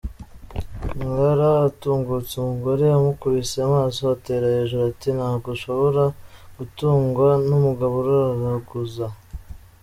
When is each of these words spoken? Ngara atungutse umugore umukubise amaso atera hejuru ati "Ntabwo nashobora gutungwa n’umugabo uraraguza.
Ngara 1.07 1.49
atungutse 1.69 2.33
umugore 2.37 2.85
umukubise 2.99 3.57
amaso 3.67 3.99
atera 4.15 4.45
hejuru 4.55 4.83
ati 4.91 5.09
"Ntabwo 5.17 5.49
nashobora 5.51 6.03
gutungwa 6.57 7.27
n’umugabo 7.47 7.95
uraraguza. 8.03 9.07